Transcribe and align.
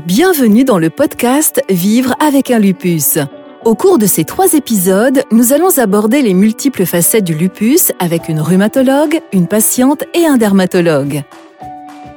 Bienvenue 0.00 0.64
dans 0.64 0.78
le 0.78 0.90
podcast 0.90 1.62
Vivre 1.68 2.16
avec 2.18 2.50
un 2.50 2.58
lupus. 2.58 3.18
Au 3.64 3.76
cours 3.76 3.98
de 3.98 4.06
ces 4.06 4.24
trois 4.24 4.54
épisodes, 4.54 5.22
nous 5.30 5.52
allons 5.52 5.78
aborder 5.78 6.20
les 6.20 6.34
multiples 6.34 6.84
facettes 6.84 7.22
du 7.22 7.34
lupus 7.34 7.92
avec 8.00 8.28
une 8.28 8.40
rhumatologue, 8.40 9.20
une 9.32 9.46
patiente 9.46 10.02
et 10.12 10.26
un 10.26 10.36
dermatologue. 10.36 11.22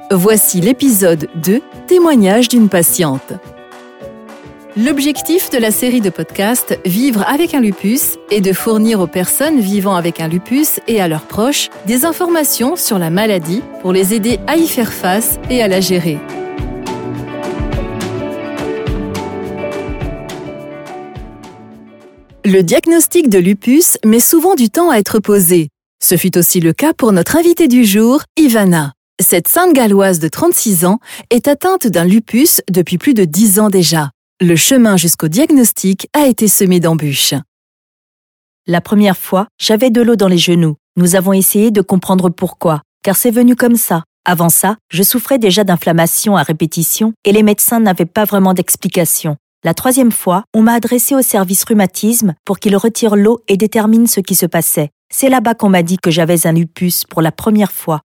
Voici 0.09 0.59
l'épisode 0.59 1.27
2, 1.35 1.61
témoignage 1.85 2.47
d'une 2.47 2.67
patiente. 2.67 3.33
L'objectif 4.75 5.51
de 5.51 5.57
la 5.57 5.71
série 5.71 6.01
de 6.01 6.09
podcasts 6.09 6.79
Vivre 6.83 7.25
avec 7.27 7.53
un 7.53 7.59
lupus 7.59 8.17
est 8.31 8.41
de 8.41 8.53
fournir 8.53 9.01
aux 9.01 9.07
personnes 9.07 9.59
vivant 9.59 9.95
avec 9.95 10.19
un 10.19 10.27
lupus 10.27 10.79
et 10.87 10.99
à 10.99 11.07
leurs 11.07 11.27
proches 11.27 11.69
des 11.85 12.05
informations 12.05 12.75
sur 12.75 12.97
la 12.97 13.11
maladie 13.11 13.61
pour 13.81 13.91
les 13.91 14.15
aider 14.15 14.39
à 14.47 14.55
y 14.55 14.67
faire 14.67 14.93
face 14.93 15.39
et 15.49 15.61
à 15.61 15.67
la 15.67 15.79
gérer. 15.79 16.17
Le 22.49 22.63
diagnostic 22.63 23.27
de 23.27 23.39
lupus 23.39 23.97
met 24.05 24.21
souvent 24.21 24.55
du 24.55 24.69
temps 24.69 24.89
à 24.89 24.99
être 24.99 25.19
posé. 25.19 25.67
Ce 26.01 26.15
fut 26.15 26.37
aussi 26.37 26.61
le 26.61 26.71
cas 26.71 26.93
pour 26.93 27.11
notre 27.11 27.35
invitée 27.35 27.67
du 27.67 27.83
jour, 27.83 28.21
Ivana. 28.37 28.93
Cette 29.21 29.49
sainte 29.49 29.73
galloise 29.73 30.19
de 30.19 30.29
36 30.29 30.85
ans 30.85 30.99
est 31.29 31.49
atteinte 31.49 31.87
d'un 31.87 32.05
lupus 32.05 32.61
depuis 32.71 32.97
plus 32.97 33.13
de 33.13 33.25
10 33.25 33.59
ans 33.59 33.69
déjà. 33.69 34.11
Le 34.39 34.55
chemin 34.55 34.95
jusqu'au 34.95 35.27
diagnostic 35.27 36.07
a 36.13 36.25
été 36.27 36.47
semé 36.47 36.79
d'embûches. 36.79 37.33
La 38.65 38.79
première 38.79 39.17
fois, 39.17 39.47
j'avais 39.59 39.89
de 39.89 40.01
l'eau 40.01 40.15
dans 40.15 40.29
les 40.29 40.37
genoux. 40.37 40.77
Nous 40.95 41.17
avons 41.17 41.33
essayé 41.33 41.69
de 41.69 41.81
comprendre 41.81 42.29
pourquoi, 42.29 42.81
car 43.03 43.17
c'est 43.17 43.29
venu 43.29 43.57
comme 43.57 43.75
ça. 43.75 44.05
Avant 44.23 44.49
ça, 44.49 44.77
je 44.89 45.03
souffrais 45.03 45.37
déjà 45.37 45.65
d'inflammation 45.65 46.37
à 46.37 46.43
répétition 46.43 47.11
et 47.25 47.33
les 47.33 47.43
médecins 47.43 47.81
n'avaient 47.81 48.05
pas 48.05 48.23
vraiment 48.23 48.53
d'explication. 48.53 49.35
La 49.63 49.73
troisième 49.73 50.11
fois, 50.11 50.43
on 50.53 50.61
m'a 50.61 50.73
adressé 50.73 51.15
au 51.15 51.21
service 51.21 51.63
rhumatisme 51.63 52.35
pour 52.45 52.59
qu'il 52.59 52.75
retire 52.75 53.15
l'eau 53.15 53.39
et 53.47 53.57
détermine 53.57 54.07
ce 54.07 54.19
qui 54.19 54.35
se 54.35 54.45
passait. 54.45 54.91
C'est 55.11 55.29
là-bas 55.29 55.55
qu'on 55.55 55.69
m'a 55.69 55.83
dit 55.83 55.97
que 55.97 56.11
j'avais 56.11 56.45
un 56.45 56.51
lupus 56.51 57.05
pour 57.05 57.21
la 57.21 57.31
première 57.31 57.71
fois. 57.71 58.01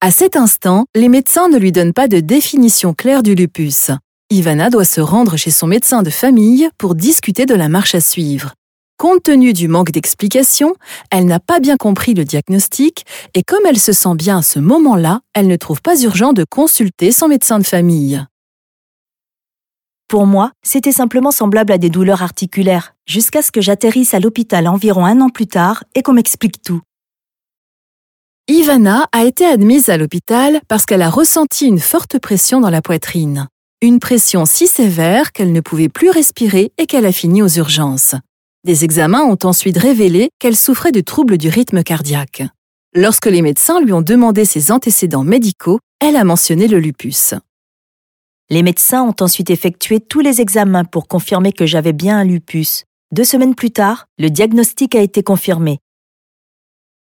À 0.00 0.10
cet 0.10 0.36
instant, 0.36 0.84
les 0.94 1.08
médecins 1.08 1.48
ne 1.48 1.56
lui 1.56 1.72
donnent 1.72 1.94
pas 1.94 2.08
de 2.08 2.20
définition 2.20 2.92
claire 2.92 3.22
du 3.22 3.34
lupus. 3.34 3.90
Ivana 4.30 4.68
doit 4.68 4.84
se 4.84 5.00
rendre 5.00 5.36
chez 5.36 5.50
son 5.50 5.66
médecin 5.66 6.02
de 6.02 6.10
famille 6.10 6.68
pour 6.76 6.94
discuter 6.94 7.46
de 7.46 7.54
la 7.54 7.70
marche 7.70 7.94
à 7.94 8.00
suivre. 8.00 8.52
Compte 8.98 9.22
tenu 9.22 9.52
du 9.52 9.68
manque 9.68 9.90
d'explication, 9.90 10.74
elle 11.10 11.26
n'a 11.26 11.40
pas 11.40 11.58
bien 11.58 11.76
compris 11.76 12.14
le 12.14 12.24
diagnostic 12.24 13.04
et 13.34 13.42
comme 13.42 13.64
elle 13.66 13.78
se 13.78 13.92
sent 13.92 14.14
bien 14.14 14.38
à 14.38 14.42
ce 14.42 14.58
moment-là, 14.58 15.20
elle 15.34 15.48
ne 15.48 15.56
trouve 15.56 15.82
pas 15.82 16.00
urgent 16.02 16.32
de 16.32 16.44
consulter 16.48 17.10
son 17.10 17.28
médecin 17.28 17.58
de 17.58 17.64
famille. 17.64 18.24
Pour 20.14 20.28
moi, 20.28 20.52
c'était 20.62 20.92
simplement 20.92 21.32
semblable 21.32 21.72
à 21.72 21.76
des 21.76 21.90
douleurs 21.90 22.22
articulaires, 22.22 22.94
jusqu'à 23.04 23.42
ce 23.42 23.50
que 23.50 23.60
j'atterrisse 23.60 24.14
à 24.14 24.20
l'hôpital 24.20 24.68
environ 24.68 25.04
un 25.04 25.20
an 25.20 25.28
plus 25.28 25.48
tard 25.48 25.82
et 25.96 26.02
qu'on 26.02 26.12
m'explique 26.12 26.62
tout. 26.62 26.80
Ivana 28.46 29.08
a 29.10 29.24
été 29.24 29.44
admise 29.44 29.88
à 29.88 29.96
l'hôpital 29.96 30.60
parce 30.68 30.86
qu'elle 30.86 31.02
a 31.02 31.10
ressenti 31.10 31.66
une 31.66 31.80
forte 31.80 32.20
pression 32.20 32.60
dans 32.60 32.70
la 32.70 32.80
poitrine. 32.80 33.48
Une 33.82 33.98
pression 33.98 34.46
si 34.46 34.68
sévère 34.68 35.32
qu'elle 35.32 35.50
ne 35.50 35.60
pouvait 35.60 35.88
plus 35.88 36.10
respirer 36.10 36.70
et 36.78 36.86
qu'elle 36.86 37.06
a 37.06 37.12
fini 37.12 37.42
aux 37.42 37.48
urgences. 37.48 38.14
Des 38.62 38.84
examens 38.84 39.24
ont 39.24 39.38
ensuite 39.42 39.78
révélé 39.78 40.30
qu'elle 40.38 40.54
souffrait 40.54 40.92
de 40.92 41.00
troubles 41.00 41.38
du 41.38 41.48
rythme 41.48 41.82
cardiaque. 41.82 42.44
Lorsque 42.94 43.26
les 43.26 43.42
médecins 43.42 43.80
lui 43.80 43.92
ont 43.92 44.00
demandé 44.00 44.44
ses 44.44 44.70
antécédents 44.70 45.24
médicaux, 45.24 45.80
elle 45.98 46.14
a 46.14 46.22
mentionné 46.22 46.68
le 46.68 46.78
lupus. 46.78 47.34
Les 48.50 48.62
médecins 48.62 49.02
ont 49.02 49.14
ensuite 49.20 49.48
effectué 49.48 50.00
tous 50.00 50.20
les 50.20 50.40
examens 50.40 50.84
pour 50.84 51.08
confirmer 51.08 51.52
que 51.52 51.64
j'avais 51.64 51.94
bien 51.94 52.18
un 52.18 52.24
lupus. 52.24 52.84
Deux 53.10 53.24
semaines 53.24 53.54
plus 53.54 53.70
tard, 53.70 54.06
le 54.18 54.28
diagnostic 54.28 54.94
a 54.94 55.00
été 55.00 55.22
confirmé. 55.22 55.78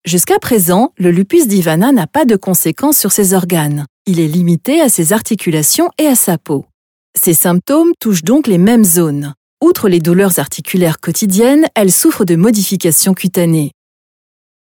Jusqu'à 0.05 0.39
présent, 0.39 0.93
le 0.97 1.11
lupus 1.11 1.47
d'Ivana 1.47 1.93
n'a 1.93 2.07
pas 2.07 2.25
de 2.25 2.35
conséquences 2.35 2.99
sur 2.99 3.13
ses 3.13 3.35
organes. 3.35 3.87
Il 4.07 4.21
est 4.21 4.27
limité 4.27 4.81
à 4.81 4.89
ses 4.89 5.13
articulations 5.13 5.91
et 5.99 6.07
à 6.07 6.15
sa 6.15 6.39
peau. 6.39 6.67
Ses 7.17 7.35
symptômes 7.35 7.93
touchent 8.01 8.25
donc 8.25 8.47
les 8.47 8.59
mêmes 8.59 8.85
zones. 8.85 9.35
Outre 9.63 9.89
les 9.89 10.01
douleurs 10.01 10.39
articulaires 10.39 10.99
quotidiennes, 10.99 11.67
elle 11.75 11.93
souffre 11.93 12.25
de 12.25 12.37
modifications 12.37 13.15
cutanées. 13.15 13.73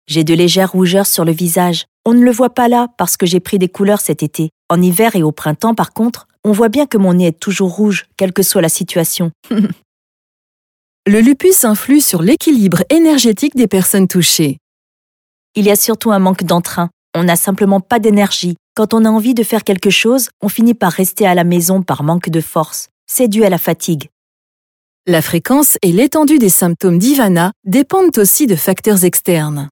J'ai 0.08 0.24
de 0.24 0.34
légères 0.34 0.72
rougeurs 0.72 1.06
sur 1.06 1.24
le 1.24 1.32
visage. 1.32 1.84
On 2.04 2.14
ne 2.14 2.24
le 2.24 2.32
voit 2.32 2.54
pas 2.54 2.68
là 2.68 2.88
parce 2.98 3.16
que 3.16 3.26
j'ai 3.26 3.40
pris 3.40 3.58
des 3.58 3.68
couleurs 3.68 4.00
cet 4.00 4.22
été. 4.22 4.50
En 4.68 4.82
hiver 4.82 5.14
et 5.16 5.22
au 5.22 5.32
printemps, 5.32 5.74
par 5.74 5.92
contre, 5.92 6.26
on 6.44 6.52
voit 6.52 6.68
bien 6.68 6.86
que 6.86 6.98
mon 6.98 7.14
nez 7.14 7.28
est 7.28 7.38
toujours 7.38 7.74
rouge, 7.74 8.06
quelle 8.16 8.32
que 8.32 8.42
soit 8.42 8.62
la 8.62 8.68
situation. 8.68 9.30
le 11.06 11.20
lupus 11.20 11.64
influe 11.64 12.00
sur 12.00 12.22
l'équilibre 12.22 12.82
énergétique 12.90 13.56
des 13.56 13.66
personnes 13.66 14.08
touchées. 14.08 14.58
Il 15.54 15.64
y 15.64 15.70
a 15.70 15.76
surtout 15.76 16.12
un 16.12 16.18
manque 16.18 16.44
d'entrain. 16.44 16.90
On 17.14 17.24
n'a 17.24 17.36
simplement 17.36 17.80
pas 17.80 17.98
d'énergie. 17.98 18.56
Quand 18.76 18.94
on 18.94 19.04
a 19.04 19.10
envie 19.10 19.34
de 19.34 19.42
faire 19.42 19.64
quelque 19.64 19.90
chose, 19.90 20.28
on 20.40 20.48
finit 20.48 20.74
par 20.74 20.92
rester 20.92 21.26
à 21.26 21.34
la 21.34 21.44
maison 21.44 21.82
par 21.82 22.04
manque 22.04 22.30
de 22.30 22.40
force. 22.40 22.88
C'est 23.06 23.28
dû 23.28 23.44
à 23.44 23.50
la 23.50 23.58
fatigue. 23.58 24.08
La 25.06 25.22
fréquence 25.22 25.76
et 25.82 25.90
l'étendue 25.90 26.38
des 26.38 26.50
symptômes 26.50 26.98
d'Ivana 26.98 27.52
dépendent 27.64 28.16
aussi 28.18 28.46
de 28.46 28.54
facteurs 28.54 29.04
externes. 29.04 29.68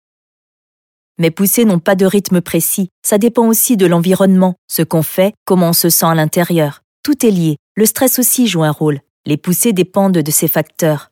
Mes 1.21 1.33
poussées 1.33 1.65
n'ont 1.65 1.81
pas 1.81 1.97
de 1.97 2.07
rythme 2.07 2.41
précis. 2.41 2.91
Ça 3.05 3.19
dépend 3.19 3.47
aussi 3.47 3.77
de 3.77 3.87
l'environnement, 3.87 4.55
ce 4.69 4.83
qu'on 4.83 5.03
fait, 5.03 5.35
comment 5.45 5.71
on 5.71 5.73
se 5.73 5.89
sent 5.89 6.07
à 6.07 6.15
l'intérieur. 6.15 6.83
Tout 7.03 7.27
est 7.27 7.31
lié. 7.31 7.57
Le 7.75 7.87
stress 7.87 8.21
aussi 8.21 8.47
joue 8.47 8.63
un 8.63 8.71
rôle. 8.71 9.01
Les 9.27 9.37
poussées 9.37 9.73
dépendent 9.73 10.19
de 10.19 10.31
ces 10.31 10.47
facteurs. 10.47 11.11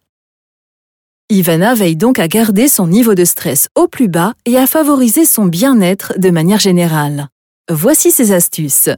Ivana 1.28 1.74
veille 1.74 1.96
donc 1.96 2.20
à 2.20 2.28
garder 2.28 2.68
son 2.68 2.86
niveau 2.86 3.16
de 3.16 3.24
stress 3.24 3.68
au 3.74 3.88
plus 3.88 4.06
bas 4.06 4.34
et 4.44 4.56
à 4.56 4.68
favoriser 4.68 5.26
son 5.26 5.46
bien-être 5.46 6.14
de 6.18 6.30
manière 6.30 6.60
générale. 6.60 7.28
Voici 7.68 8.12
ses 8.12 8.30
astuces. 8.30 8.90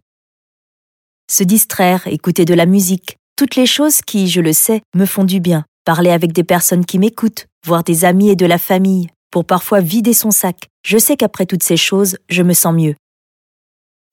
Se 1.30 1.42
distraire, 1.42 2.06
écouter 2.06 2.44
de 2.44 2.52
la 2.52 2.66
musique, 2.66 3.16
toutes 3.36 3.56
les 3.56 3.66
choses 3.66 4.02
qui, 4.02 4.28
je 4.28 4.42
le 4.42 4.52
sais, 4.52 4.82
me 4.94 5.06
font 5.06 5.25
du 5.25 5.40
bien. 5.40 5.64
Parler 5.86 6.10
avec 6.10 6.32
des 6.32 6.44
personnes 6.44 6.84
qui 6.84 6.98
m'écoutent, 6.98 7.46
voir 7.64 7.82
des 7.82 8.04
amis 8.04 8.28
et 8.28 8.36
de 8.36 8.44
la 8.44 8.58
famille, 8.58 9.08
pour 9.31 9.44
parfois 9.44 9.81
vider 9.81 10.12
son 10.12 10.31
sac. 10.31 10.69
Je 10.84 10.99
sais 10.99 11.16
qu'après 11.16 11.47
toutes 11.47 11.62
ces 11.62 11.77
choses, 11.77 12.16
je 12.28 12.43
me 12.43 12.55
sens 12.55 12.75
mieux. 12.75 12.94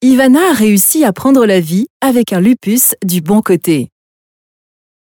Ivana 0.02 0.50
a 0.50 0.52
réussi 0.52 1.04
à 1.04 1.12
prendre 1.12 1.46
la 1.46 1.60
vie 1.60 1.86
avec 2.00 2.32
un 2.32 2.40
lupus 2.40 2.94
du 3.02 3.22
bon 3.22 3.40
côté. 3.40 3.88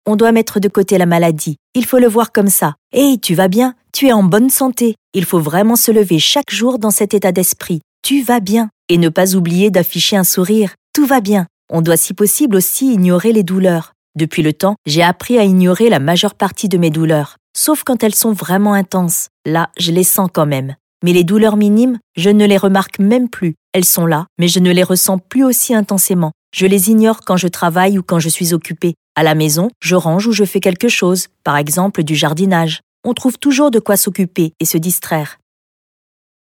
On 0.06 0.16
doit 0.16 0.32
mettre 0.32 0.60
de 0.60 0.68
côté 0.68 0.98
la 0.98 1.06
maladie. 1.06 1.58
Il 1.76 1.86
faut 1.86 2.00
le 2.00 2.08
voir 2.08 2.32
comme 2.32 2.48
ça. 2.48 2.76
Hé, 2.92 3.20
tu 3.22 3.36
vas 3.36 3.48
bien? 3.48 3.76
Tu 3.94 4.08
es 4.08 4.14
en 4.14 4.24
bonne 4.24 4.50
santé. 4.50 4.96
Il 5.14 5.26
faut 5.26 5.40
vraiment 5.40 5.76
se 5.76 5.92
lever 5.92 6.18
chaque 6.18 6.52
jour 6.52 6.80
dans 6.80 6.90
cet 6.90 7.14
état 7.14 7.32
d'esprit. 7.32 7.82
Tu 8.02 8.24
vas 8.24 8.40
bien. 8.40 8.70
Et 8.88 8.98
ne 8.98 9.10
pas 9.10 9.36
oublier 9.36 9.70
d'afficher 9.70 10.18
un 10.18 10.24
sourire. 10.24 10.74
Tout 10.94 11.06
va 11.06 11.22
bien. 11.22 11.46
On 11.72 11.82
doit 11.82 11.98
si 11.98 12.16
possible 12.16 12.56
aussi 12.56 12.92
ignorer 12.92 13.32
les 13.32 13.44
douleurs. 13.44 13.94
Depuis 14.16 14.42
le 14.42 14.54
temps, 14.54 14.76
j'ai 14.88 15.04
appris 15.04 15.38
à 15.38 15.44
ignorer 15.44 15.90
la 15.90 16.00
majeure 16.00 16.34
partie 16.34 16.68
de 16.68 16.80
mes 16.80 16.90
douleurs 16.90 17.39
sauf 17.56 17.84
quand 17.84 18.04
elles 18.04 18.16
sont 18.16 18.34
vraiment 18.34 18.74
intenses. 18.74 19.30
Là, 19.46 19.70
je 19.78 19.92
les 19.92 20.04
sens 20.04 20.30
quand 20.34 20.46
même. 20.46 20.76
Mais 21.04 21.14
les 21.14 21.24
douleurs 21.24 21.58
minimes, 21.58 22.00
je 22.16 22.30
ne 22.30 22.46
les 22.46 22.58
remarque 22.58 23.00
même 23.00 23.30
plus. 23.30 23.56
Elles 23.74 23.86
sont 23.86 24.06
là, 24.06 24.28
mais 24.38 24.48
je 24.48 24.60
ne 24.60 24.72
les 24.72 24.84
ressens 24.84 25.18
plus 25.18 25.44
aussi 25.44 25.74
intensément. 25.74 26.32
Je 26.54 26.66
les 26.66 26.90
ignore 26.90 27.22
quand 27.22 27.38
je 27.38 27.48
travaille 27.48 27.98
ou 27.98 28.04
quand 28.04 28.20
je 28.20 28.30
suis 28.30 28.54
occupée. 28.54 28.96
À 29.16 29.24
la 29.24 29.36
maison, 29.36 29.70
je 29.82 29.96
range 29.96 30.28
ou 30.28 30.32
je 30.32 30.44
fais 30.44 30.60
quelque 30.60 30.90
chose, 30.90 31.28
par 31.44 31.58
exemple 31.58 32.04
du 32.04 32.16
jardinage. 32.16 32.82
On 33.06 33.14
trouve 33.14 33.38
toujours 33.38 33.72
de 33.72 33.80
quoi 33.80 33.98
s'occuper 33.98 34.54
et 34.60 34.66
se 34.66 34.78
distraire. 34.78 35.38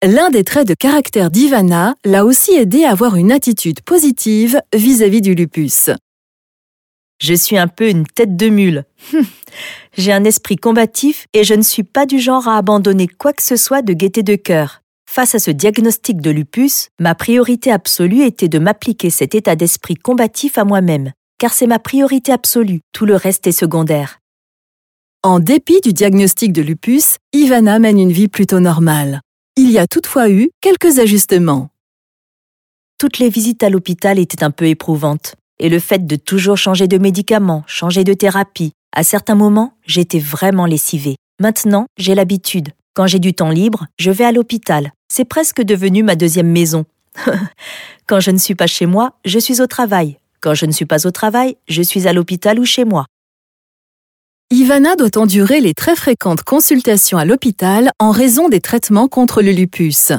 L'un 0.04 0.30
des 0.30 0.42
traits 0.42 0.66
de 0.66 0.74
caractère 0.74 1.30
d'Ivana 1.30 1.94
l'a 2.04 2.24
aussi 2.24 2.54
aidé 2.54 2.84
à 2.84 2.90
avoir 2.90 3.14
une 3.16 3.30
attitude 3.30 3.82
positive 3.82 4.60
vis-à-vis 4.74 5.20
-vis 5.20 5.22
du 5.22 5.34
lupus. 5.34 5.90
Je 7.22 7.34
suis 7.34 7.56
un 7.56 7.68
peu 7.68 7.88
une 7.88 8.04
tête 8.04 8.36
de 8.36 8.48
mule. 8.48 8.84
J'ai 9.96 10.12
un 10.12 10.24
esprit 10.24 10.56
combatif 10.56 11.28
et 11.32 11.44
je 11.44 11.54
ne 11.54 11.62
suis 11.62 11.84
pas 11.84 12.04
du 12.04 12.18
genre 12.18 12.48
à 12.48 12.56
abandonner 12.56 13.06
quoi 13.06 13.32
que 13.32 13.44
ce 13.44 13.54
soit 13.54 13.82
de 13.82 13.92
gaieté 13.92 14.24
de 14.24 14.34
cœur. 14.34 14.82
Face 15.08 15.36
à 15.36 15.38
ce 15.38 15.52
diagnostic 15.52 16.20
de 16.20 16.32
lupus, 16.32 16.88
ma 16.98 17.14
priorité 17.14 17.70
absolue 17.70 18.22
était 18.22 18.48
de 18.48 18.58
m'appliquer 18.58 19.08
cet 19.10 19.36
état 19.36 19.54
d'esprit 19.54 19.94
combatif 19.94 20.58
à 20.58 20.64
moi-même, 20.64 21.12
car 21.38 21.52
c'est 21.52 21.68
ma 21.68 21.78
priorité 21.78 22.32
absolue, 22.32 22.80
tout 22.90 23.06
le 23.06 23.14
reste 23.14 23.46
est 23.46 23.52
secondaire. 23.52 24.18
En 25.22 25.38
dépit 25.38 25.80
du 25.80 25.92
diagnostic 25.92 26.52
de 26.52 26.62
lupus, 26.62 27.18
Ivana 27.32 27.78
mène 27.78 28.00
une 28.00 28.10
vie 28.10 28.26
plutôt 28.26 28.58
normale. 28.58 29.20
Il 29.56 29.70
y 29.70 29.78
a 29.78 29.86
toutefois 29.86 30.28
eu 30.28 30.50
quelques 30.60 30.98
ajustements. 30.98 31.68
Toutes 32.98 33.20
les 33.20 33.28
visites 33.28 33.62
à 33.62 33.70
l'hôpital 33.70 34.18
étaient 34.18 34.42
un 34.42 34.50
peu 34.50 34.66
éprouvantes 34.66 35.36
et 35.62 35.68
le 35.68 35.78
fait 35.78 36.06
de 36.06 36.16
toujours 36.16 36.58
changer 36.58 36.88
de 36.88 36.98
médicaments, 36.98 37.62
changer 37.66 38.02
de 38.02 38.12
thérapie. 38.12 38.72
À 38.94 39.04
certains 39.04 39.36
moments, 39.36 39.74
j'étais 39.86 40.18
vraiment 40.18 40.66
lessivée. 40.66 41.14
Maintenant, 41.40 41.86
j'ai 41.96 42.16
l'habitude. 42.16 42.70
Quand 42.94 43.06
j'ai 43.06 43.20
du 43.20 43.32
temps 43.32 43.48
libre, 43.48 43.86
je 43.98 44.10
vais 44.10 44.24
à 44.24 44.32
l'hôpital. 44.32 44.92
C'est 45.08 45.24
presque 45.24 45.62
devenu 45.62 46.02
ma 46.02 46.16
deuxième 46.16 46.50
maison. 46.50 46.84
Quand 48.06 48.18
je 48.18 48.32
ne 48.32 48.38
suis 48.38 48.56
pas 48.56 48.66
chez 48.66 48.86
moi, 48.86 49.12
je 49.24 49.38
suis 49.38 49.62
au 49.62 49.66
travail. 49.68 50.18
Quand 50.40 50.54
je 50.54 50.66
ne 50.66 50.72
suis 50.72 50.84
pas 50.84 51.06
au 51.06 51.12
travail, 51.12 51.56
je 51.68 51.80
suis 51.80 52.08
à 52.08 52.12
l'hôpital 52.12 52.58
ou 52.58 52.64
chez 52.64 52.84
moi. 52.84 53.06
Ivana 54.50 54.96
doit 54.96 55.16
endurer 55.16 55.60
les 55.60 55.74
très 55.74 55.94
fréquentes 55.94 56.42
consultations 56.42 57.18
à 57.18 57.24
l'hôpital 57.24 57.92
en 58.00 58.10
raison 58.10 58.48
des 58.48 58.60
traitements 58.60 59.08
contre 59.08 59.40
le 59.40 59.52
lupus. 59.52 60.12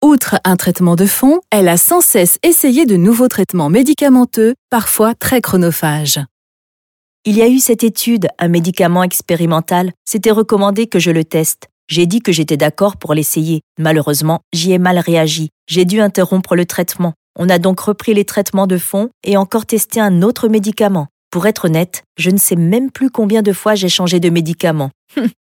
Outre 0.00 0.36
un 0.44 0.56
traitement 0.56 0.94
de 0.94 1.06
fond, 1.06 1.40
elle 1.50 1.66
a 1.66 1.76
sans 1.76 2.00
cesse 2.00 2.38
essayé 2.44 2.86
de 2.86 2.94
nouveaux 2.94 3.26
traitements 3.26 3.68
médicamenteux, 3.68 4.54
parfois 4.70 5.16
très 5.16 5.40
chronophages. 5.40 6.20
Il 7.24 7.36
y 7.36 7.42
a 7.42 7.48
eu 7.48 7.58
cette 7.58 7.82
étude, 7.82 8.28
un 8.38 8.46
médicament 8.46 9.02
expérimental, 9.02 9.90
c'était 10.04 10.30
recommandé 10.30 10.86
que 10.86 11.00
je 11.00 11.10
le 11.10 11.24
teste. 11.24 11.66
J'ai 11.88 12.06
dit 12.06 12.20
que 12.20 12.30
j'étais 12.30 12.56
d'accord 12.56 12.96
pour 12.96 13.12
l'essayer. 13.12 13.62
Malheureusement, 13.76 14.38
j'y 14.52 14.72
ai 14.72 14.78
mal 14.78 15.00
réagi. 15.00 15.50
J'ai 15.68 15.84
dû 15.84 16.00
interrompre 16.00 16.54
le 16.54 16.64
traitement. 16.64 17.14
On 17.36 17.48
a 17.48 17.58
donc 17.58 17.80
repris 17.80 18.14
les 18.14 18.24
traitements 18.24 18.68
de 18.68 18.78
fond 18.78 19.10
et 19.24 19.36
encore 19.36 19.66
testé 19.66 19.98
un 19.98 20.22
autre 20.22 20.48
médicament. 20.48 21.08
Pour 21.32 21.48
être 21.48 21.64
honnête, 21.64 22.04
je 22.16 22.30
ne 22.30 22.38
sais 22.38 22.56
même 22.56 22.92
plus 22.92 23.10
combien 23.10 23.42
de 23.42 23.52
fois 23.52 23.74
j'ai 23.74 23.88
changé 23.88 24.20
de 24.20 24.30
médicament. 24.30 24.90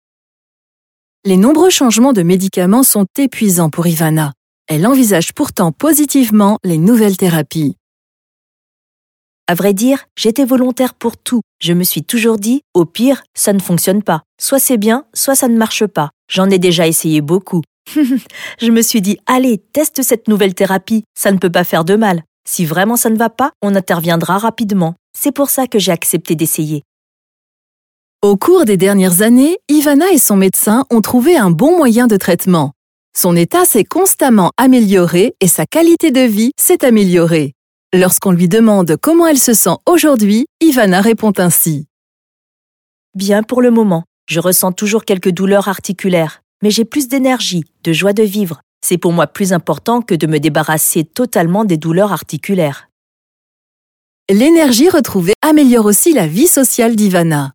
Les 1.25 1.37
nombreux 1.37 1.71
changements 1.71 2.13
de 2.13 2.25
médicaments 2.25 2.83
sont 2.83 3.07
épuisants 3.17 3.71
pour 3.71 3.87
Ivana. 3.87 4.33
Elle 4.67 4.89
envisage 4.89 5.33
pourtant 5.35 5.71
positivement 5.71 6.59
les 6.65 6.79
nouvelles 6.79 7.17
thérapies. 7.17 7.77
À 9.47 9.55
vrai 9.55 9.73
dire, 9.73 10.05
j'étais 10.19 10.45
volontaire 10.45 10.95
pour 10.95 11.17
tout. 11.17 11.41
Je 11.61 11.75
me 11.75 11.85
suis 11.85 12.03
toujours 12.03 12.39
dit, 12.39 12.63
au 12.75 12.87
pire, 12.87 13.23
ça 13.35 13.53
ne 13.53 13.61
fonctionne 13.61 14.03
pas. 14.03 14.23
Soit 14.41 14.59
c'est 14.59 14.79
bien, 14.79 15.05
soit 15.15 15.37
ça 15.37 15.47
ne 15.47 15.57
marche 15.57 15.87
pas. 15.87 16.11
J'en 16.29 16.51
ai 16.51 16.59
déjà 16.59 16.89
essayé 16.89 17.21
beaucoup. 17.21 17.63
je 18.61 18.71
me 18.73 18.83
suis 18.83 19.01
dit, 19.01 19.19
allez, 19.27 19.59
teste 19.59 20.03
cette 20.03 20.27
nouvelle 20.27 20.55
thérapie, 20.55 21.05
ça 21.17 21.31
ne 21.31 21.39
peut 21.39 21.53
pas 21.53 21.63
faire 21.63 21.85
de 21.85 21.95
mal. 21.95 22.25
Si 22.49 22.65
vraiment 22.65 22.97
ça 22.97 23.11
ne 23.11 23.17
va 23.17 23.31
pas, 23.31 23.53
on 23.63 23.77
interviendra 23.77 24.39
rapidement. 24.39 24.97
C'est 25.17 25.33
pour 25.33 25.51
ça 25.51 25.69
que 25.69 25.79
j'ai 25.79 25.93
accepté 25.93 26.35
d'essayer. 26.35 26.83
Au 28.25 28.37
cours 28.37 28.65
des 28.65 28.77
dernières 28.77 29.21
années, 29.23 29.59
Ivana 29.69 30.13
et 30.13 30.19
son 30.19 30.37
médecin 30.37 30.85
ont 30.91 31.01
trouvé 31.01 31.37
un 31.37 31.51
bon 31.51 31.77
moyen 31.77 32.07
de 32.07 32.17
traitement. 32.17 32.71
Son 33.17 33.35
état 33.35 33.65
s'est 33.65 33.83
constamment 33.83 34.53
amélioré 34.57 35.35
et 35.41 35.49
sa 35.49 35.67
qualité 35.67 36.13
de 36.13 36.21
vie 36.21 36.53
s'est 36.57 36.85
améliorée. 36.85 37.55
Lorsqu'on 37.93 38.31
lui 38.31 38.47
demande 38.47 38.97
comment 38.97 39.27
elle 39.27 39.41
se 39.41 39.55
sent 39.55 39.77
aujourd'hui, 39.87 40.47
Ivana 40.61 41.01
répond 41.01 41.33
ainsi. 41.37 41.89
Bien 43.17 43.43
pour 43.43 43.61
le 43.61 43.73
moment. 43.73 44.05
Je 44.29 44.39
ressens 44.39 44.71
toujours 44.71 45.05
quelques 45.05 45.33
douleurs 45.33 45.67
articulaires, 45.67 46.43
mais 46.63 46.71
j'ai 46.71 46.85
plus 46.85 47.09
d'énergie, 47.09 47.65
de 47.83 47.93
joie 47.93 48.13
de 48.13 48.23
vivre. 48.23 48.61
C'est 48.87 48.99
pour 48.99 49.13
moi 49.13 49.27
plus 49.27 49.53
important 49.53 50.01
que 50.01 50.15
de 50.15 50.29
me 50.29 50.39
débarrasser 50.39 51.03
totalement 51.03 51.65
des 51.65 51.77
douleurs 51.77 52.13
articulaires. 52.13 52.89
L'énergie 54.31 54.91
retrouvée 54.91 55.35
améliore 55.43 55.87
aussi 55.87 56.13
la 56.13 56.29
vie 56.29 56.47
sociale 56.47 56.95
d'Ivana. 56.95 57.53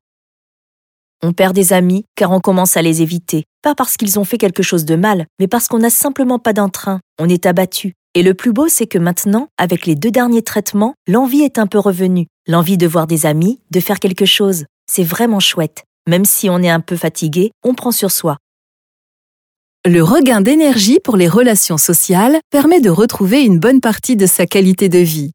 On 1.24 1.34
perd 1.34 1.56
des 1.56 1.74
amis 1.74 2.06
car 2.16 2.32
on 2.32 2.40
commence 2.40 2.78
à 2.78 2.82
les 2.82 3.02
éviter. 3.02 3.46
Pas 3.64 3.76
parce 3.76 3.98
qu'ils 3.98 4.20
ont 4.20 4.24
fait 4.24 4.38
quelque 4.38 4.64
chose 4.64 4.86
de 4.86 4.96
mal, 4.96 5.26
mais 5.40 5.48
parce 5.48 5.68
qu'on 5.68 5.80
n'a 5.80 5.90
simplement 5.90 6.40
pas 6.40 6.54
d'entrain. 6.54 7.00
On 7.20 7.28
est 7.28 7.46
abattu. 7.46 7.94
Et 8.14 8.24
le 8.24 8.34
plus 8.34 8.54
beau, 8.54 8.68
c'est 8.68 8.88
que 8.88 8.98
maintenant, 8.98 9.48
avec 9.58 9.86
les 9.86 9.96
deux 9.96 10.12
derniers 10.12 10.42
traitements, 10.42 10.94
l'envie 11.08 11.42
est 11.42 11.60
un 11.60 11.68
peu 11.68 11.80
revenue. 11.80 12.28
L'envie 12.48 12.78
de 12.78 12.88
voir 12.88 13.08
des 13.08 13.26
amis, 13.26 13.60
de 13.72 13.80
faire 13.80 14.00
quelque 14.00 14.26
chose. 14.26 14.66
C'est 14.90 15.04
vraiment 15.04 15.40
chouette. 15.40 15.84
Même 16.08 16.26
si 16.26 16.50
on 16.50 16.64
est 16.64 16.70
un 16.70 16.80
peu 16.80 16.96
fatigué, 16.96 17.52
on 17.64 17.74
prend 17.74 17.92
sur 17.92 18.12
soi. 18.12 18.38
Le 19.86 20.04
regain 20.04 20.42
d'énergie 20.42 21.00
pour 21.04 21.18
les 21.18 21.28
relations 21.28 21.78
sociales 21.78 22.40
permet 22.50 22.82
de 22.82 22.90
retrouver 22.90 23.44
une 23.44 23.60
bonne 23.60 23.82
partie 23.82 24.16
de 24.16 24.26
sa 24.26 24.46
qualité 24.46 24.90
de 24.90 25.00
vie. 25.00 25.32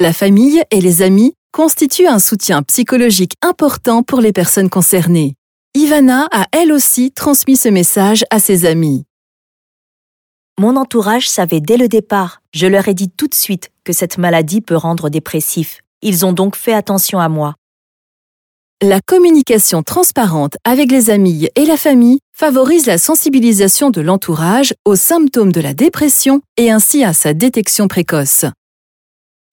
La 0.00 0.12
famille 0.12 0.62
et 0.70 0.80
les 0.80 1.02
amis 1.02 1.34
constitue 1.52 2.06
un 2.06 2.18
soutien 2.18 2.62
psychologique 2.62 3.34
important 3.42 4.02
pour 4.02 4.20
les 4.20 4.32
personnes 4.32 4.70
concernées. 4.70 5.34
Ivana 5.74 6.28
a 6.32 6.46
elle 6.52 6.72
aussi 6.72 7.12
transmis 7.12 7.56
ce 7.56 7.68
message 7.68 8.24
à 8.30 8.40
ses 8.40 8.66
amis. 8.66 9.04
Mon 10.58 10.76
entourage 10.76 11.28
savait 11.28 11.60
dès 11.60 11.76
le 11.76 11.86
départ, 11.86 12.42
je 12.52 12.66
leur 12.66 12.88
ai 12.88 12.94
dit 12.94 13.10
tout 13.10 13.28
de 13.28 13.34
suite 13.34 13.70
que 13.84 13.92
cette 13.92 14.18
maladie 14.18 14.60
peut 14.60 14.76
rendre 14.76 15.08
dépressif. 15.08 15.82
Ils 16.02 16.26
ont 16.26 16.32
donc 16.32 16.56
fait 16.56 16.72
attention 16.72 17.20
à 17.20 17.28
moi. 17.28 17.54
La 18.82 19.00
communication 19.00 19.82
transparente 19.82 20.56
avec 20.64 20.92
les 20.92 21.10
amis 21.10 21.48
et 21.56 21.64
la 21.64 21.76
famille 21.76 22.20
favorise 22.32 22.86
la 22.86 22.96
sensibilisation 22.96 23.90
de 23.90 24.00
l'entourage 24.00 24.72
aux 24.84 24.94
symptômes 24.94 25.50
de 25.50 25.60
la 25.60 25.74
dépression 25.74 26.42
et 26.56 26.70
ainsi 26.70 27.02
à 27.02 27.12
sa 27.12 27.34
détection 27.34 27.88
précoce. 27.88 28.44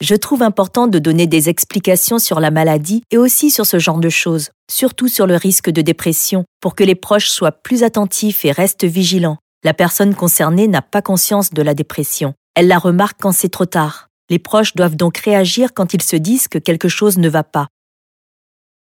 Je 0.01 0.15
trouve 0.15 0.43
important 0.43 0.87
de 0.87 0.99
donner 0.99 1.25
des 1.25 1.47
explications 1.47 2.19
sur 2.19 2.41
la 2.41 2.51
maladie 2.51 3.01
et 3.11 3.17
aussi 3.17 3.49
sur 3.49 3.65
ce 3.65 3.79
genre 3.79 3.99
de 3.99 4.09
choses, 4.09 4.49
surtout 4.69 5.07
sur 5.07 5.25
le 5.25 5.37
risque 5.37 5.69
de 5.69 5.81
dépression, 5.81 6.43
pour 6.59 6.75
que 6.75 6.83
les 6.83 6.95
proches 6.95 7.29
soient 7.29 7.53
plus 7.53 7.83
attentifs 7.83 8.43
et 8.43 8.51
restent 8.51 8.83
vigilants. 8.83 9.37
La 9.63 9.73
personne 9.73 10.13
concernée 10.13 10.67
n'a 10.67 10.81
pas 10.81 11.01
conscience 11.01 11.51
de 11.51 11.61
la 11.61 11.73
dépression. 11.73 12.33
Elle 12.55 12.67
la 12.67 12.77
remarque 12.77 13.17
quand 13.21 13.31
c'est 13.31 13.49
trop 13.49 13.65
tard. 13.65 14.09
Les 14.29 14.37
proches 14.37 14.75
doivent 14.75 14.97
donc 14.97 15.17
réagir 15.17 15.73
quand 15.73 15.93
ils 15.93 16.03
se 16.03 16.15
disent 16.17 16.49
que 16.49 16.57
quelque 16.59 16.89
chose 16.89 17.17
ne 17.17 17.29
va 17.29 17.43
pas. 17.43 17.67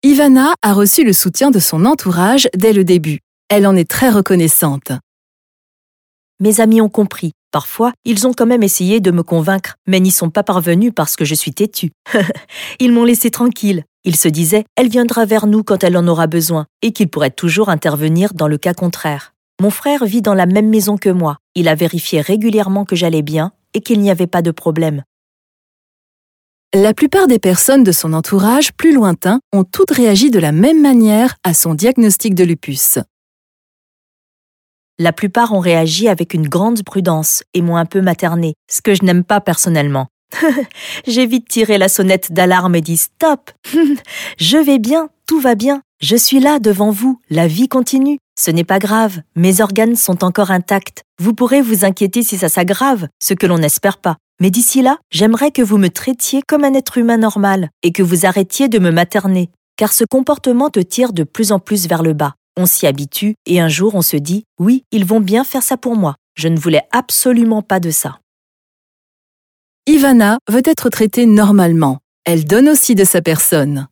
Ivana 0.05 0.55
a 0.63 0.73
reçu 0.73 1.05
le 1.05 1.13
soutien 1.13 1.51
de 1.51 1.59
son 1.59 1.85
entourage 1.85 2.49
dès 2.55 2.73
le 2.73 2.85
début. 2.85 3.21
Elle 3.49 3.67
en 3.67 3.75
est 3.75 3.91
très 3.91 4.11
reconnaissante. 4.11 4.93
Mes 6.43 6.59
amis 6.59 6.81
ont 6.81 6.89
compris. 6.89 7.31
Parfois, 7.53 7.93
ils 8.05 8.27
ont 8.27 8.33
quand 8.33 8.47
même 8.47 8.65
essayé 8.65 8.99
de 8.99 9.13
me 9.13 9.23
convaincre, 9.23 9.77
mais 9.87 10.01
n'y 10.01 10.11
sont 10.11 10.29
pas 10.29 10.43
parvenus 10.43 10.91
parce 10.93 11.15
que 11.15 11.25
je 11.25 11.37
suis 11.37 11.53
têtue. 11.53 11.93
ils 12.81 12.91
m'ont 12.91 13.05
laissé 13.05 13.31
tranquille. 13.31 13.85
Ils 14.03 14.17
se 14.17 14.27
disaient, 14.27 14.65
elle 14.75 14.89
viendra 14.89 15.25
vers 15.25 15.47
nous 15.47 15.63
quand 15.63 15.85
elle 15.85 15.97
en 15.97 16.09
aura 16.09 16.27
besoin, 16.27 16.67
et 16.83 16.91
qu'il 16.91 17.09
pourrait 17.09 17.31
toujours 17.31 17.69
intervenir 17.69 18.35
dans 18.35 18.49
le 18.49 18.59
cas 18.59 18.75
contraire. 18.75 19.35
Mon 19.61 19.71
frère 19.71 20.05
vit 20.05 20.21
dans 20.21 20.35
la 20.35 20.47
même 20.47 20.69
maison 20.69 20.97
que 20.97 21.11
moi. 21.11 21.37
Il 21.55 21.69
a 21.69 21.77
vérifié 21.77 22.21
régulièrement 22.21 22.85
que 22.85 22.97
j'allais 22.97 23.23
bien 23.23 23.53
et 23.73 23.81
qu'il 23.81 24.01
n'y 24.01 24.11
avait 24.11 24.27
pas 24.27 24.43
de 24.43 24.51
problème. 24.51 25.05
La 26.75 26.93
plupart 26.93 27.29
des 27.29 27.39
personnes 27.39 27.85
de 27.85 27.93
son 27.93 28.13
entourage 28.15 28.73
plus 28.73 28.93
lointain 28.93 29.39
ont 29.53 29.63
toutes 29.63 29.93
réagi 29.93 30.33
de 30.33 30.41
la 30.41 30.51
même 30.51 30.83
manière 30.83 31.37
à 31.45 31.55
son 31.55 31.75
diagnostic 31.75 32.35
de 32.35 32.43
lupus. 32.43 32.99
La 35.03 35.13
plupart 35.13 35.53
ont 35.53 35.59
réagi 35.59 36.07
avec 36.07 36.33
une 36.33 36.47
grande 36.47 36.85
prudence 36.85 37.43
et 37.55 37.61
m'ont 37.61 37.75
un 37.75 37.87
peu 37.87 38.01
materné, 38.01 38.55
ce 38.71 38.81
que 38.83 38.95
je 38.95 39.03
n'aime 39.03 39.25
pas 39.25 39.41
personnellement. 39.41 40.07
J'ai 41.09 41.27
vite 41.27 41.49
tiré 41.49 41.77
la 41.77 41.89
sonnette 41.89 42.31
d'alarme 42.31 42.77
et 42.77 42.83
dit 42.83 42.99
Stop 42.99 43.51
Je 44.39 44.59
vais 44.59 44.79
bien, 44.79 45.09
tout 45.27 45.41
va 45.41 45.57
bien, 45.57 45.83
je 46.01 46.15
suis 46.15 46.39
là 46.39 46.61
devant 46.61 46.93
vous, 46.93 47.21
la 47.31 47.49
vie 47.49 47.67
continue. 47.67 48.19
Ce 48.39 48.53
n'est 48.53 48.63
pas 48.63 48.79
grave, 48.79 49.23
mes 49.35 49.61
organes 49.61 49.97
sont 49.97 50.23
encore 50.23 50.53
intacts. 50.53 51.03
Vous 51.21 51.35
pourrez 51.35 51.63
vous 51.63 51.85
inquiéter 51.85 52.23
si 52.23 52.39
ça 52.39 52.49
s'aggrave, 52.49 53.09
ce 53.21 53.35
que 53.35 53.49
l'on 53.49 53.59
n'espère 53.59 53.99
pas. 53.99 54.19
Mais 54.41 54.51
d'ici 54.51 54.83
là, 54.83 54.99
j'aimerais 55.11 55.51
que 55.51 55.63
vous 55.63 55.79
me 55.79 55.91
traitiez 55.91 56.43
comme 56.47 56.63
un 56.63 56.75
être 56.75 56.97
humain 56.97 57.17
normal 57.17 57.71
et 57.83 57.91
que 57.91 58.05
vous 58.05 58.25
arrêtiez 58.25 58.69
de 58.69 58.79
me 58.79 58.93
materner, 58.93 59.51
car 59.77 59.93
ce 59.93 60.05
comportement 60.05 60.71
te 60.71 60.79
tire 60.79 61.13
de 61.13 61.25
plus 61.25 61.51
en 61.51 61.59
plus 61.59 61.89
vers 61.89 62.05
le 62.05 62.13
bas. 62.13 62.37
On 62.57 62.67
s'y 62.67 62.87
habitue 62.87 63.37
et 63.47 63.61
un 63.61 63.69
jour 63.69 63.95
on 63.95 64.03
se 64.03 64.17
dit 64.17 64.45
oui, 64.59 64.85
ils 64.93 65.05
vont 65.05 65.21
bien 65.21 65.45
faire 65.45 65.63
ça 65.63 65.77
pour 65.77 65.97
moi. 65.97 66.17
Je 66.35 66.49
ne 66.49 66.59
voulais 66.59 66.83
absolument 66.93 67.63
pas 67.63 67.81
de 67.81 67.91
ça. 67.91 68.21
Ivana 69.87 70.39
veut 70.49 70.63
être 70.65 70.89
traitée 70.91 71.27
normalement. 71.27 71.99
Elle 72.25 72.45
donne 72.45 72.69
aussi 72.69 72.95
de 72.95 73.05
sa 73.05 73.21
personne. 73.21 73.89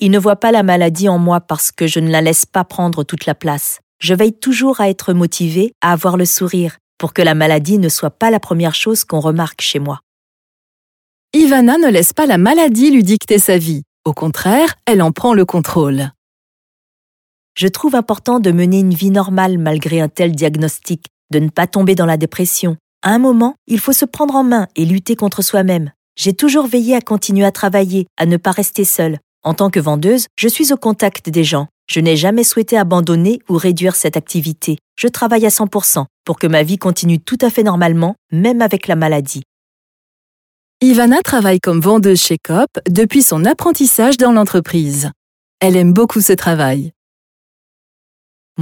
Ils 0.00 0.10
ne 0.10 0.18
voient 0.18 0.40
pas 0.40 0.52
la 0.52 0.62
maladie 0.62 1.08
en 1.08 1.18
moi 1.18 1.40
parce 1.40 1.70
que 1.70 1.86
je 1.86 2.00
ne 2.00 2.10
la 2.10 2.22
laisse 2.22 2.46
pas 2.46 2.64
prendre 2.64 3.04
toute 3.04 3.26
la 3.26 3.34
place. 3.34 3.80
Je 4.00 4.14
veille 4.14 4.32
toujours 4.32 4.80
à 4.80 4.88
être 4.88 5.12
motivée, 5.12 5.74
à 5.80 5.92
avoir 5.92 6.16
le 6.16 6.24
sourire, 6.24 6.78
pour 6.98 7.12
que 7.12 7.22
la 7.22 7.34
maladie 7.34 7.78
ne 7.78 7.88
soit 7.88 8.10
pas 8.10 8.30
la 8.30 8.40
première 8.40 8.74
chose 8.74 9.04
qu'on 9.04 9.20
remarque 9.20 9.60
chez 9.60 9.78
moi. 9.78 10.00
Ivana 11.34 11.78
ne 11.78 11.88
laisse 11.88 12.12
pas 12.12 12.26
la 12.26 12.38
maladie 12.38 12.90
lui 12.90 13.02
dicter 13.02 13.38
sa 13.38 13.58
vie. 13.58 13.82
Au 14.04 14.12
contraire, 14.12 14.74
elle 14.86 15.02
en 15.02 15.12
prend 15.12 15.34
le 15.34 15.44
contrôle. 15.44 16.10
Je 17.54 17.68
trouve 17.68 17.94
important 17.94 18.40
de 18.40 18.50
mener 18.50 18.80
une 18.80 18.94
vie 18.94 19.10
normale 19.10 19.58
malgré 19.58 20.00
un 20.00 20.08
tel 20.08 20.32
diagnostic, 20.32 21.06
de 21.30 21.38
ne 21.38 21.50
pas 21.50 21.66
tomber 21.66 21.94
dans 21.94 22.06
la 22.06 22.16
dépression. 22.16 22.76
À 23.02 23.10
un 23.10 23.18
moment, 23.18 23.56
il 23.66 23.78
faut 23.78 23.92
se 23.92 24.04
prendre 24.04 24.36
en 24.36 24.44
main 24.44 24.68
et 24.74 24.84
lutter 24.84 25.16
contre 25.16 25.42
soi-même. 25.42 25.90
J'ai 26.16 26.32
toujours 26.32 26.66
veillé 26.66 26.96
à 26.96 27.00
continuer 27.00 27.44
à 27.44 27.52
travailler, 27.52 28.06
à 28.16 28.26
ne 28.26 28.36
pas 28.36 28.52
rester 28.52 28.84
seule. 28.84 29.18
En 29.44 29.54
tant 29.54 29.70
que 29.70 29.80
vendeuse, 29.80 30.26
je 30.36 30.48
suis 30.48 30.72
au 30.72 30.76
contact 30.76 31.28
des 31.28 31.44
gens. 31.44 31.66
Je 31.90 32.00
n'ai 32.00 32.16
jamais 32.16 32.44
souhaité 32.44 32.78
abandonner 32.78 33.40
ou 33.48 33.56
réduire 33.56 33.96
cette 33.96 34.16
activité. 34.16 34.78
Je 34.96 35.08
travaille 35.08 35.44
à 35.44 35.50
100% 35.50 36.04
pour 36.24 36.38
que 36.38 36.46
ma 36.46 36.62
vie 36.62 36.78
continue 36.78 37.18
tout 37.18 37.38
à 37.40 37.50
fait 37.50 37.64
normalement, 37.64 38.14
même 38.30 38.62
avec 38.62 38.86
la 38.86 38.96
maladie. 38.96 39.42
Ivana 40.80 41.20
travaille 41.22 41.60
comme 41.60 41.80
vendeuse 41.80 42.20
chez 42.20 42.38
COP 42.38 42.68
depuis 42.88 43.22
son 43.22 43.44
apprentissage 43.44 44.16
dans 44.16 44.32
l'entreprise. 44.32 45.10
Elle 45.60 45.76
aime 45.76 45.92
beaucoup 45.92 46.20
ce 46.20 46.32
travail. 46.32 46.92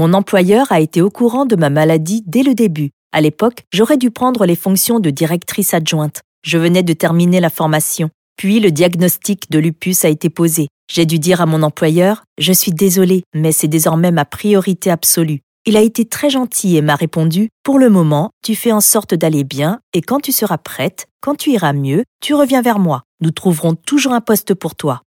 Mon 0.00 0.14
employeur 0.14 0.72
a 0.72 0.80
été 0.80 1.02
au 1.02 1.10
courant 1.10 1.44
de 1.44 1.56
ma 1.56 1.68
maladie 1.68 2.22
dès 2.26 2.42
le 2.42 2.54
début. 2.54 2.88
À 3.12 3.20
l'époque, 3.20 3.64
j'aurais 3.70 3.98
dû 3.98 4.10
prendre 4.10 4.46
les 4.46 4.56
fonctions 4.56 4.98
de 4.98 5.10
directrice 5.10 5.74
adjointe. 5.74 6.22
Je 6.42 6.56
venais 6.56 6.82
de 6.82 6.94
terminer 6.94 7.38
la 7.38 7.50
formation. 7.50 8.08
Puis 8.38 8.60
le 8.60 8.70
diagnostic 8.70 9.50
de 9.50 9.58
lupus 9.58 10.06
a 10.06 10.08
été 10.08 10.30
posé. 10.30 10.68
J'ai 10.90 11.04
dû 11.04 11.18
dire 11.18 11.42
à 11.42 11.46
mon 11.46 11.62
employeur, 11.62 12.24
je 12.38 12.54
suis 12.54 12.72
désolé, 12.72 13.24
mais 13.34 13.52
c'est 13.52 13.68
désormais 13.68 14.10
ma 14.10 14.24
priorité 14.24 14.90
absolue. 14.90 15.42
Il 15.66 15.76
a 15.76 15.82
été 15.82 16.06
très 16.06 16.30
gentil 16.30 16.78
et 16.78 16.80
m'a 16.80 16.94
répondu, 16.94 17.50
pour 17.62 17.78
le 17.78 17.90
moment, 17.90 18.30
tu 18.42 18.54
fais 18.54 18.72
en 18.72 18.80
sorte 18.80 19.12
d'aller 19.12 19.44
bien 19.44 19.80
et 19.92 20.00
quand 20.00 20.20
tu 20.20 20.32
seras 20.32 20.56
prête, 20.56 21.08
quand 21.20 21.34
tu 21.34 21.50
iras 21.50 21.74
mieux, 21.74 22.04
tu 22.22 22.32
reviens 22.32 22.62
vers 22.62 22.78
moi. 22.78 23.02
Nous 23.20 23.32
trouverons 23.32 23.74
toujours 23.74 24.14
un 24.14 24.22
poste 24.22 24.54
pour 24.54 24.76
toi. 24.76 25.02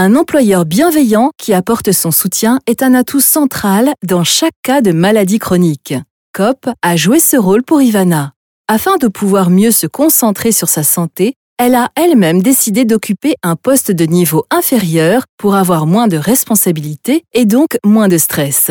Un 0.00 0.14
employeur 0.14 0.64
bienveillant 0.64 1.32
qui 1.38 1.52
apporte 1.52 1.90
son 1.90 2.12
soutien 2.12 2.60
est 2.68 2.84
un 2.84 2.94
atout 2.94 3.18
central 3.18 3.94
dans 4.06 4.22
chaque 4.22 4.54
cas 4.62 4.80
de 4.80 4.92
maladie 4.92 5.40
chronique. 5.40 5.92
COP 6.32 6.68
a 6.82 6.94
joué 6.94 7.18
ce 7.18 7.36
rôle 7.36 7.64
pour 7.64 7.82
Ivana. 7.82 8.32
Afin 8.68 8.96
de 8.98 9.08
pouvoir 9.08 9.50
mieux 9.50 9.72
se 9.72 9.88
concentrer 9.88 10.52
sur 10.52 10.68
sa 10.68 10.84
santé, 10.84 11.34
elle 11.58 11.74
a 11.74 11.90
elle-même 11.96 12.42
décidé 12.42 12.84
d'occuper 12.84 13.34
un 13.42 13.56
poste 13.56 13.90
de 13.90 14.04
niveau 14.04 14.44
inférieur 14.52 15.24
pour 15.36 15.56
avoir 15.56 15.84
moins 15.84 16.06
de 16.06 16.16
responsabilités 16.16 17.24
et 17.34 17.44
donc 17.44 17.76
moins 17.84 18.06
de 18.06 18.18
stress. 18.18 18.70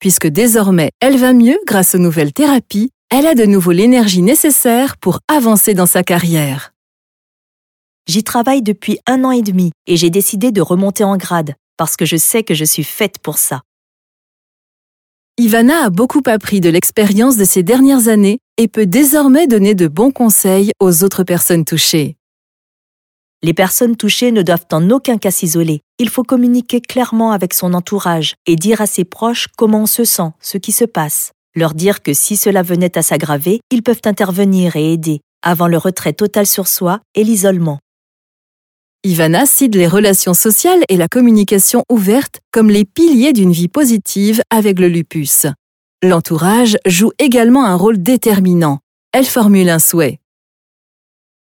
Puisque 0.00 0.26
désormais 0.26 0.90
elle 1.00 1.16
va 1.16 1.32
mieux 1.32 1.60
grâce 1.68 1.94
aux 1.94 1.98
nouvelles 1.98 2.32
thérapies, 2.32 2.90
elle 3.08 3.28
a 3.28 3.36
de 3.36 3.44
nouveau 3.44 3.70
l'énergie 3.70 4.22
nécessaire 4.22 4.96
pour 4.96 5.20
avancer 5.28 5.74
dans 5.74 5.86
sa 5.86 6.02
carrière. 6.02 6.72
J'y 8.08 8.22
travaille 8.22 8.62
depuis 8.62 8.98
un 9.06 9.24
an 9.24 9.32
et 9.32 9.42
demi 9.42 9.72
et 9.86 9.96
j'ai 9.96 10.10
décidé 10.10 10.52
de 10.52 10.60
remonter 10.60 11.02
en 11.02 11.16
grade 11.16 11.54
parce 11.76 11.96
que 11.96 12.04
je 12.04 12.16
sais 12.16 12.44
que 12.44 12.54
je 12.54 12.64
suis 12.64 12.84
faite 12.84 13.18
pour 13.18 13.38
ça. 13.38 13.62
Ivana 15.38 15.84
a 15.84 15.90
beaucoup 15.90 16.22
appris 16.26 16.60
de 16.60 16.70
l'expérience 16.70 17.36
de 17.36 17.44
ces 17.44 17.62
dernières 17.62 18.08
années 18.08 18.38
et 18.56 18.68
peut 18.68 18.86
désormais 18.86 19.46
donner 19.46 19.74
de 19.74 19.86
bons 19.86 20.10
conseils 20.10 20.70
aux 20.80 21.04
autres 21.04 21.24
personnes 21.24 21.64
touchées. 21.64 22.16
Les 23.42 23.52
personnes 23.52 23.96
touchées 23.96 24.32
ne 24.32 24.40
doivent 24.40 24.66
en 24.72 24.88
aucun 24.90 25.18
cas 25.18 25.30
s'isoler. 25.30 25.80
Il 25.98 26.08
faut 26.08 26.22
communiquer 26.22 26.80
clairement 26.80 27.32
avec 27.32 27.52
son 27.52 27.74
entourage 27.74 28.34
et 28.46 28.56
dire 28.56 28.80
à 28.80 28.86
ses 28.86 29.04
proches 29.04 29.48
comment 29.58 29.82
on 29.82 29.86
se 29.86 30.04
sent, 30.04 30.30
ce 30.40 30.56
qui 30.56 30.72
se 30.72 30.86
passe. 30.86 31.32
Leur 31.54 31.74
dire 31.74 32.02
que 32.02 32.14
si 32.14 32.36
cela 32.36 32.62
venait 32.62 32.96
à 32.96 33.02
s'aggraver, 33.02 33.60
ils 33.70 33.82
peuvent 33.82 34.00
intervenir 34.04 34.76
et 34.76 34.92
aider, 34.92 35.20
avant 35.42 35.68
le 35.68 35.76
retrait 35.76 36.14
total 36.14 36.46
sur 36.46 36.66
soi 36.66 37.00
et 37.14 37.24
l'isolement. 37.24 37.78
Ivana 39.06 39.46
cite 39.46 39.76
les 39.76 39.86
relations 39.86 40.34
sociales 40.34 40.82
et 40.88 40.96
la 40.96 41.06
communication 41.06 41.84
ouverte 41.88 42.40
comme 42.50 42.70
les 42.70 42.84
piliers 42.84 43.32
d'une 43.32 43.52
vie 43.52 43.68
positive 43.68 44.42
avec 44.50 44.80
le 44.80 44.88
lupus. 44.88 45.46
L'entourage 46.02 46.76
joue 46.86 47.12
également 47.20 47.64
un 47.64 47.76
rôle 47.76 48.02
déterminant. 48.02 48.80
Elle 49.12 49.24
formule 49.24 49.68
un 49.68 49.78
souhait. 49.78 50.18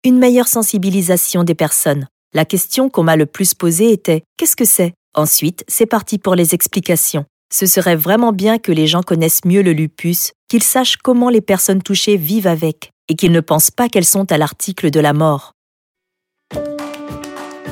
Une 0.03 0.19
meilleure 0.19 0.49
sensibilisation 0.49 1.45
des 1.45 1.55
personnes. 1.55 2.09
La 2.35 2.45
question 2.45 2.91
qu'on 2.91 3.05
m'a 3.05 3.15
le 3.15 3.27
plus 3.27 3.55
posée 3.55 3.93
était 3.93 4.25
Qu'est-ce 4.37 4.57
que 4.57 4.65
c'est? 4.65 4.95
Ensuite, 5.15 5.63
c'est 5.69 5.87
parti 5.87 6.19
pour 6.19 6.35
les 6.35 6.57
explications. 6.57 7.27
Ce 7.55 7.67
serait 7.67 7.95
vraiment 7.95 8.33
bien 8.33 8.59
que 8.59 8.73
les 8.73 8.89
gens 8.89 9.03
connaissent 9.03 9.45
mieux 9.45 9.63
le 9.63 9.73
lupus, 9.73 10.33
qu'ils 10.49 10.65
sachent 10.65 10.97
comment 10.97 11.31
les 11.31 11.41
personnes 11.41 11.83
touchées 11.83 12.17
vivent 12.17 12.49
avec, 12.49 12.91
et 13.09 13.15
qu'ils 13.15 13.31
ne 13.31 13.39
pensent 13.39 13.71
pas 13.71 13.89
qu'elles 13.89 14.05
sont 14.05 14.33
à 14.33 14.37
l'article 14.37 14.91
de 14.91 14.99
la 14.99 15.13
mort. 15.13 15.53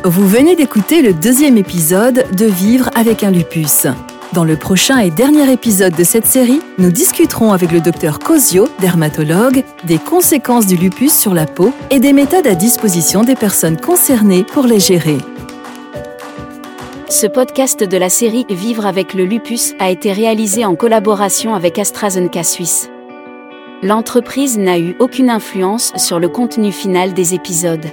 Vous 0.05 0.27
venez 0.27 0.57
d'écouter 0.57 1.03
le 1.03 1.13
deuxième 1.13 1.59
épisode 1.59 2.25
de 2.35 2.47
Vivre 2.47 2.89
avec 2.95 3.23
un 3.23 3.31
lupus. 3.31 3.87
Dans 4.33 4.45
le 4.45 4.57
prochain 4.57 4.99
et 4.99 5.11
dernier 5.11 5.53
épisode 5.53 5.95
de 5.95 6.05
cette 6.05 6.25
série, 6.25 6.63
nous 6.79 6.91
discuterons 6.91 7.53
avec 7.53 7.71
le 7.71 7.83
docteur 7.83 8.19
Cosio, 8.19 8.67
dermatologue, 8.81 9.63
des 9.85 9.99
conséquences 9.99 10.67
du 10.67 10.77
lupus 10.77 11.13
sur 11.13 11.35
la 11.35 11.45
peau 11.45 11.75
et 11.91 12.01
des 12.01 12.15
méthodes 12.15 12.47
à 12.47 12.55
disposition 12.55 13.25
des 13.25 13.35
personnes 13.35 13.79
concernées 13.79 14.43
pour 14.43 14.65
les 14.65 14.81
gérer. 14.81 15.19
Ce 17.11 17.27
podcast 17.27 17.85
de 17.85 17.97
la 17.99 18.09
série 18.09 18.47
Vivre 18.49 18.87
avec 18.87 19.13
le 19.13 19.27
lupus 19.27 19.75
a 19.81 19.91
été 19.91 20.15
réalisé 20.15 20.65
en 20.65 20.77
collaboration 20.77 21.55
avec 21.55 21.79
AstraZeneca 21.79 22.43
Suisse. 22.43 22.89
L'entreprise 23.83 24.57
n'a 24.57 24.79
eu 24.79 24.97
aucune 24.99 25.29
influence 25.29 25.93
sur 25.97 26.19
le 26.19 26.31
contenu 26.31 26.73
final 26.73 27.13
des 27.13 27.35
épisodes. 27.35 27.85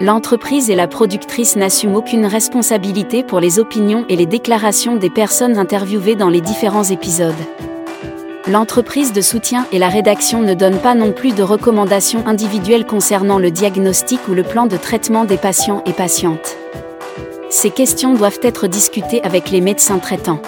L'entreprise 0.00 0.70
et 0.70 0.76
la 0.76 0.86
productrice 0.86 1.56
n'assument 1.56 1.96
aucune 1.96 2.24
responsabilité 2.24 3.24
pour 3.24 3.40
les 3.40 3.58
opinions 3.58 4.04
et 4.08 4.14
les 4.14 4.26
déclarations 4.26 4.94
des 4.94 5.10
personnes 5.10 5.58
interviewées 5.58 6.14
dans 6.14 6.28
les 6.28 6.40
différents 6.40 6.84
épisodes. 6.84 7.34
L'entreprise 8.46 9.12
de 9.12 9.20
soutien 9.20 9.66
et 9.72 9.78
la 9.80 9.88
rédaction 9.88 10.40
ne 10.40 10.54
donnent 10.54 10.78
pas 10.78 10.94
non 10.94 11.10
plus 11.10 11.34
de 11.34 11.42
recommandations 11.42 12.24
individuelles 12.28 12.86
concernant 12.86 13.40
le 13.40 13.50
diagnostic 13.50 14.20
ou 14.28 14.34
le 14.34 14.44
plan 14.44 14.66
de 14.66 14.76
traitement 14.76 15.24
des 15.24 15.36
patients 15.36 15.82
et 15.84 15.92
patientes. 15.92 16.56
Ces 17.50 17.70
questions 17.70 18.14
doivent 18.14 18.38
être 18.42 18.68
discutées 18.68 19.22
avec 19.24 19.50
les 19.50 19.60
médecins 19.60 19.98
traitants. 19.98 20.40